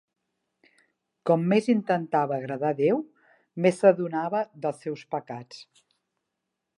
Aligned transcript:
Com 1.29 1.43
més 1.51 1.67
intentava 1.73 2.35
agradar 2.39 2.71
Déu, 2.81 3.03
més 3.65 3.79
s'adonava 3.83 4.41
dels 4.65 4.81
seus 4.87 5.05
pecats. 5.17 5.61